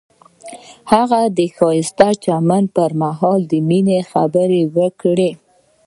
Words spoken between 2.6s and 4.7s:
پر مهال د مینې خبرې